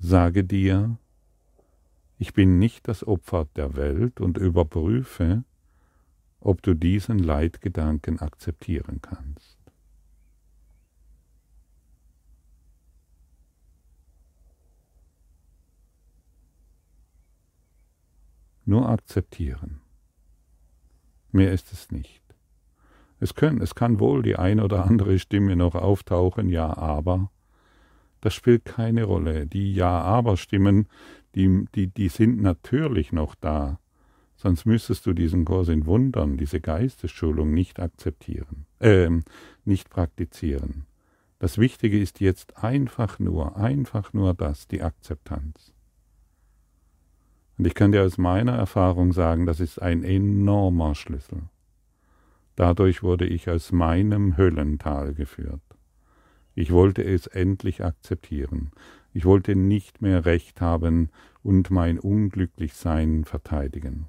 Sage 0.00 0.44
dir, 0.44 0.98
ich 2.18 2.34
bin 2.34 2.58
nicht 2.58 2.88
das 2.88 3.06
Opfer 3.06 3.46
der 3.56 3.76
Welt 3.76 4.20
und 4.20 4.38
überprüfe, 4.38 5.44
ob 6.40 6.62
du 6.62 6.74
diesen 6.74 7.18
Leitgedanken 7.18 8.18
akzeptieren 8.18 9.00
kannst. 9.00 9.56
Nur 18.64 18.88
akzeptieren. 18.88 19.80
Mehr 21.30 21.52
ist 21.52 21.72
es 21.72 21.90
nicht. 21.90 22.27
Es, 23.20 23.34
können, 23.34 23.60
es 23.60 23.74
kann 23.74 24.00
wohl 24.00 24.22
die 24.22 24.36
ein 24.36 24.60
oder 24.60 24.84
andere 24.84 25.18
Stimme 25.18 25.56
noch 25.56 25.74
auftauchen, 25.74 26.48
ja, 26.48 26.76
aber 26.76 27.30
das 28.20 28.34
spielt 28.34 28.64
keine 28.64 29.04
Rolle. 29.04 29.46
Die 29.46 29.74
Ja-Aber-Stimmen, 29.74 30.86
die, 31.34 31.66
die, 31.74 31.88
die 31.88 32.08
sind 32.08 32.40
natürlich 32.40 33.12
noch 33.12 33.34
da. 33.34 33.78
Sonst 34.36 34.66
müsstest 34.66 35.04
du 35.06 35.12
diesen 35.12 35.44
Kurs 35.44 35.68
in 35.68 35.86
Wundern, 35.86 36.36
diese 36.36 36.60
Geistesschulung 36.60 37.52
nicht 37.52 37.80
akzeptieren, 37.80 38.66
äh, 38.78 39.10
nicht 39.64 39.90
praktizieren. 39.90 40.86
Das 41.40 41.58
Wichtige 41.58 42.00
ist 42.00 42.20
jetzt 42.20 42.62
einfach 42.62 43.18
nur, 43.18 43.56
einfach 43.56 44.12
nur 44.12 44.34
das, 44.34 44.68
die 44.68 44.82
Akzeptanz. 44.82 45.72
Und 47.58 47.66
ich 47.66 47.74
kann 47.74 47.90
dir 47.90 48.04
aus 48.04 48.18
meiner 48.18 48.52
Erfahrung 48.52 49.12
sagen, 49.12 49.44
das 49.44 49.58
ist 49.58 49.82
ein 49.82 50.04
enormer 50.04 50.94
Schlüssel. 50.94 51.42
Dadurch 52.58 53.04
wurde 53.04 53.24
ich 53.24 53.48
aus 53.48 53.70
meinem 53.70 54.36
Höllental 54.36 55.14
geführt. 55.14 55.62
Ich 56.56 56.72
wollte 56.72 57.04
es 57.04 57.28
endlich 57.28 57.84
akzeptieren. 57.84 58.72
Ich 59.12 59.24
wollte 59.24 59.54
nicht 59.54 60.02
mehr 60.02 60.24
Recht 60.24 60.60
haben 60.60 61.10
und 61.44 61.70
mein 61.70 62.00
Unglücklichsein 62.00 63.24
verteidigen. 63.24 64.08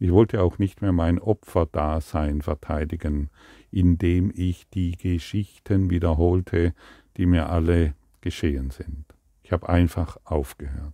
Ich 0.00 0.10
wollte 0.10 0.42
auch 0.42 0.58
nicht 0.58 0.82
mehr 0.82 0.90
mein 0.90 1.20
Opferdasein 1.20 2.42
verteidigen, 2.42 3.30
indem 3.70 4.32
ich 4.34 4.68
die 4.70 4.96
Geschichten 4.96 5.90
wiederholte, 5.90 6.74
die 7.16 7.26
mir 7.26 7.50
alle 7.50 7.94
geschehen 8.20 8.70
sind. 8.70 9.04
Ich 9.44 9.52
habe 9.52 9.68
einfach 9.68 10.16
aufgehört. 10.24 10.92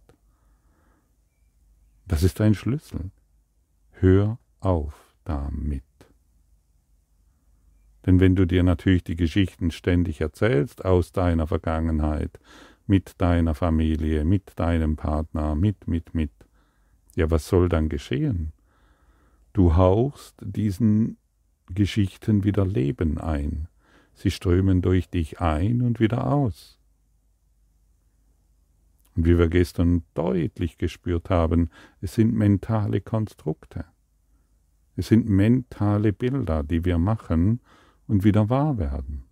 Das 2.07 2.23
ist 2.23 2.39
ein 2.43 2.53
Schlüssel. 2.53 3.13
Hör 3.93 4.39
auf 4.61 5.15
damit. 5.25 5.88
Denn 8.09 8.21
wenn 8.21 8.35
du 8.35 8.47
dir 8.47 8.63
natürlich 8.63 9.05
die 9.05 9.17
Geschichten 9.17 9.71
ständig 9.71 10.23
erzählst 10.23 10.83
aus 10.83 11.13
deiner 11.13 11.47
Vergangenheit, 11.47 12.41
mit 12.87 13.21
deiner 13.21 13.55
Familie, 13.55 14.25
mit 14.25 14.59
deinem 14.59 14.97
Partner, 14.97 15.55
mit, 15.55 15.87
mit, 15.87 16.15
mit, 16.15 16.31
ja, 17.17 17.31
was 17.31 17.47
soll 17.47 17.69
dann 17.69 17.91
geschehen? 17.91 18.55
Du 19.53 19.77
hauchst 19.77 20.37
diesen 20.41 21.19
Geschichten 21.67 22.45
wieder 22.45 22.65
Leben 22.65 23.19
ein. 23.19 23.69
Sie 24.15 24.31
strömen 24.31 24.81
durch 24.81 25.11
dich 25.11 25.43
ein 25.43 25.83
und 25.83 26.01
wieder 26.01 26.33
aus. 26.33 26.79
Und 29.17 29.27
wie 29.27 29.37
wir 29.37 29.49
gestern 29.49 30.03
deutlich 30.15 30.79
gespürt 30.79 31.29
haben, 31.29 31.69
es 32.01 32.15
sind 32.15 32.33
mentale 32.33 33.03
Konstrukte. 33.03 33.85
Es 34.97 35.09
sind 35.09 35.29
mentale 35.29 36.15
Bilder, 36.15 36.63
die 36.63 36.87
wir 36.87 36.97
machen 36.97 37.61
und 38.09 38.25
wieder 38.25 38.49
wahr 38.49 38.79
werden. 38.79 39.25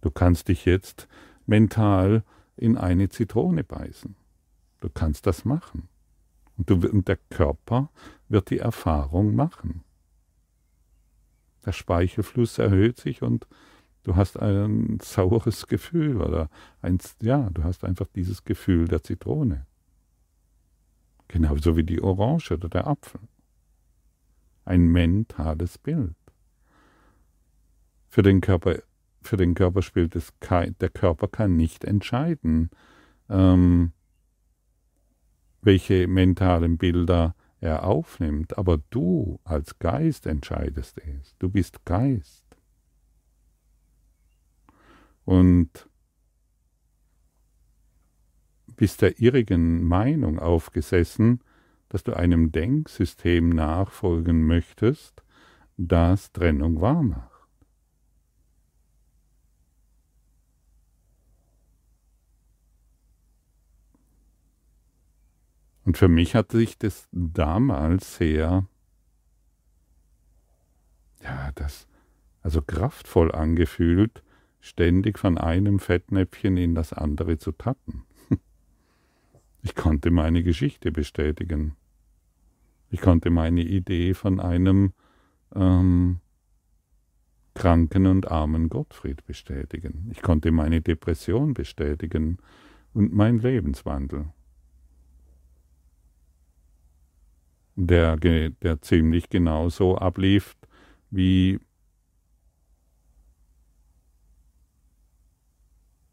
Du 0.00 0.10
kannst 0.10 0.48
dich 0.48 0.64
jetzt 0.66 1.08
mental 1.46 2.22
in 2.56 2.76
eine 2.76 3.08
Zitrone 3.08 3.64
beißen. 3.64 4.14
Du 4.80 4.88
kannst 4.90 5.26
das 5.26 5.44
machen. 5.44 5.88
Und, 6.56 6.70
du, 6.70 6.74
und 6.88 7.08
der 7.08 7.18
Körper 7.30 7.90
wird 8.28 8.50
die 8.50 8.58
Erfahrung 8.58 9.34
machen. 9.34 9.82
Der 11.64 11.72
Speichelfluss 11.72 12.58
erhöht 12.58 12.98
sich 12.98 13.22
und 13.22 13.46
du 14.02 14.14
hast 14.14 14.38
ein 14.38 14.98
saures 15.02 15.66
Gefühl 15.66 16.20
oder 16.20 16.50
ein, 16.82 16.98
ja, 17.22 17.48
du 17.50 17.64
hast 17.64 17.84
einfach 17.84 18.06
dieses 18.14 18.44
Gefühl 18.44 18.86
der 18.86 19.02
Zitrone. 19.02 19.66
Genauso 21.28 21.76
wie 21.76 21.84
die 21.84 22.02
Orange 22.02 22.52
oder 22.52 22.68
der 22.68 22.86
Apfel. 22.86 23.20
Ein 24.66 24.86
mentales 24.88 25.78
Bild. 25.78 26.14
Für 28.14 28.22
den 28.22 28.40
Körper, 28.40 28.80
für 29.22 29.36
den 29.36 29.54
Körper 29.56 29.82
spielt 29.82 30.14
es 30.14 30.32
kein, 30.38 30.78
der 30.78 30.88
Körper 30.88 31.26
kann 31.26 31.56
nicht 31.56 31.82
entscheiden, 31.82 32.70
ähm, 33.28 33.90
welche 35.62 36.06
mentalen 36.06 36.78
Bilder 36.78 37.34
er 37.58 37.82
aufnimmt, 37.82 38.56
aber 38.56 38.78
du 38.90 39.40
als 39.42 39.80
Geist 39.80 40.26
entscheidest 40.26 40.98
es. 40.98 41.34
Du 41.40 41.48
bist 41.48 41.84
Geist 41.86 42.44
und 45.24 45.90
bist 48.76 49.02
der 49.02 49.18
irrigen 49.18 49.82
Meinung 49.82 50.38
aufgesessen, 50.38 51.40
dass 51.88 52.04
du 52.04 52.14
einem 52.14 52.52
Denksystem 52.52 53.48
nachfolgen 53.48 54.46
möchtest, 54.46 55.24
das 55.76 56.30
Trennung 56.30 56.80
wahr 56.80 57.02
macht. 57.02 57.33
Und 65.84 65.98
für 65.98 66.08
mich 66.08 66.34
hat 66.34 66.52
sich 66.52 66.78
das 66.78 67.08
damals 67.12 68.16
sehr, 68.16 68.66
ja, 71.22 71.52
das, 71.54 71.86
also 72.42 72.62
kraftvoll 72.62 73.32
angefühlt, 73.32 74.22
ständig 74.60 75.18
von 75.18 75.36
einem 75.36 75.78
Fettnäpfchen 75.78 76.56
in 76.56 76.74
das 76.74 76.92
andere 76.92 77.38
zu 77.38 77.52
tappen. 77.52 78.04
Ich 79.66 79.74
konnte 79.74 80.10
meine 80.10 80.42
Geschichte 80.42 80.92
bestätigen. 80.92 81.74
Ich 82.90 83.00
konnte 83.00 83.30
meine 83.30 83.62
Idee 83.62 84.12
von 84.12 84.38
einem 84.38 84.92
ähm, 85.54 86.20
kranken 87.54 88.06
und 88.06 88.30
armen 88.30 88.68
Gottfried 88.68 89.24
bestätigen. 89.24 90.10
Ich 90.10 90.20
konnte 90.20 90.52
meine 90.52 90.82
Depression 90.82 91.54
bestätigen 91.54 92.36
und 92.92 93.14
mein 93.14 93.38
Lebenswandel. 93.38 94.26
Der, 97.76 98.16
der 98.16 98.80
ziemlich 98.82 99.28
genauso 99.28 99.98
ablief 99.98 100.56
wie 101.10 101.58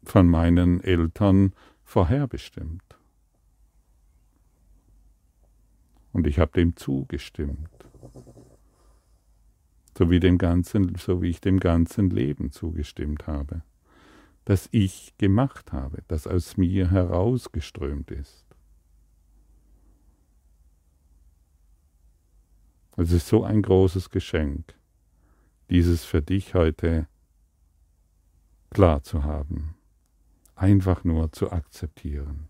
von 0.02 0.28
meinen 0.28 0.82
Eltern 0.82 1.54
vorherbestimmt. 1.84 2.82
Und 6.12 6.26
ich 6.26 6.38
habe 6.38 6.52
dem 6.52 6.76
zugestimmt. 6.76 7.68
So 9.96 10.10
wie, 10.10 10.20
dem 10.20 10.38
ganzen, 10.38 10.94
so 10.96 11.22
wie 11.22 11.30
ich 11.30 11.40
dem 11.40 11.60
ganzen 11.60 12.10
Leben 12.10 12.50
zugestimmt 12.50 13.26
habe, 13.26 13.62
das 14.44 14.68
ich 14.72 15.14
gemacht 15.18 15.72
habe, 15.72 16.02
das 16.08 16.26
aus 16.26 16.56
mir 16.56 16.90
herausgeströmt 16.90 18.10
ist. 18.10 18.51
Es 22.96 23.10
ist 23.10 23.26
so 23.26 23.42
ein 23.42 23.62
großes 23.62 24.10
Geschenk, 24.10 24.74
dieses 25.70 26.04
für 26.04 26.20
dich 26.20 26.54
heute 26.54 27.08
klar 28.70 29.02
zu 29.02 29.24
haben, 29.24 29.74
einfach 30.54 31.02
nur 31.02 31.32
zu 31.32 31.50
akzeptieren. 31.52 32.48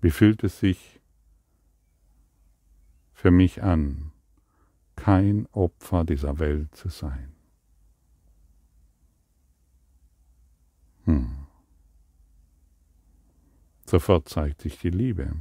Wie 0.00 0.10
fühlt 0.10 0.44
es 0.44 0.60
sich 0.60 1.00
für 3.12 3.32
mich 3.32 3.64
an, 3.64 4.12
kein 4.94 5.46
Opfer 5.46 6.04
dieser 6.04 6.38
Welt 6.38 6.74
zu 6.76 6.88
sein? 6.88 7.32
Hm. 11.04 11.47
Sofort 13.88 14.28
zeigt 14.28 14.60
sich 14.60 14.78
die 14.78 14.90
Liebe. 14.90 15.32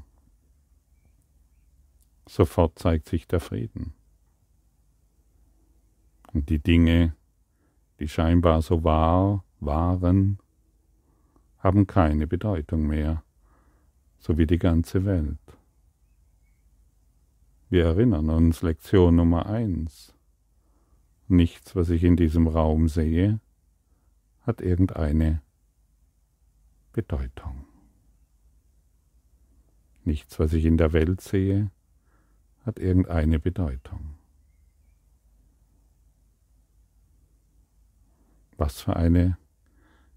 Sofort 2.29 2.79
zeigt 2.79 3.09
sich 3.09 3.27
der 3.27 3.41
Frieden. 3.41 3.93
Und 6.31 6.49
die 6.49 6.59
Dinge, 6.59 7.13
die 7.99 8.07
scheinbar 8.07 8.61
so 8.61 8.85
wahr 8.85 9.43
waren, 9.59 10.39
haben 11.57 11.87
keine 11.87 12.25
Bedeutung 12.25 12.87
mehr 12.87 13.21
so 14.17 14.37
wie 14.37 14.47
die 14.47 14.59
ganze 14.59 15.03
Welt. 15.03 15.37
Wir 17.69 17.83
erinnern 17.83 18.29
uns 18.29 18.61
Lektion 18.61 19.17
Nummer 19.17 19.47
eins. 19.47 20.15
Nichts, 21.27 21.75
was 21.75 21.89
ich 21.89 22.05
in 22.05 22.15
diesem 22.15 22.47
Raum 22.47 22.87
sehe, 22.87 23.41
hat 24.43 24.61
irgendeine 24.61 25.41
Bedeutung. 26.93 27.66
Nichts, 30.07 30.39
was 30.39 30.53
ich 30.53 30.63
in 30.63 30.77
der 30.77 30.93
Welt 30.93 31.19
sehe, 31.19 31.69
hat 32.65 32.79
irgendeine 32.79 33.39
Bedeutung. 33.39 34.15
Was 38.55 38.79
für 38.79 38.95
eine 38.95 39.37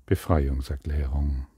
Befreiungserklärung. 0.07 1.49